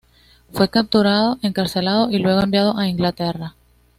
[0.51, 3.53] Fue capturado, encarcelado y luego enviado a Inglaterra.